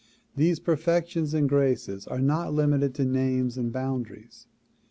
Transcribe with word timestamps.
These 0.35 0.59
perfections 0.59 1.35
and 1.35 1.47
graces 1.47 2.07
are 2.07 2.17
not 2.21 2.55
limited 2.55 2.95
to 2.95 3.05
names 3.05 3.55
and 3.55 3.71
boundaries. 3.71 4.47